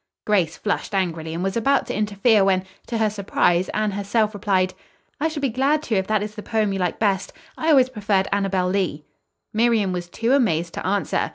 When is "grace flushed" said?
0.25-0.95